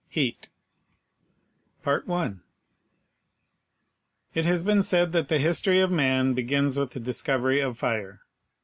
CHAPTER 0.09 0.49
III 1.85 2.37
It 4.33 4.45
has 4.47 4.63
been 4.63 4.81
said 4.81 5.11
that 5.11 5.27
the 5.27 5.37
history 5.37 5.79
of 5.79 5.91
man 5.91 6.33
begins 6.33 6.75
with 6.75 6.89
the 6.93 6.99
discovery 6.99 7.59
of 7.59 7.77
fire. 7.77 8.21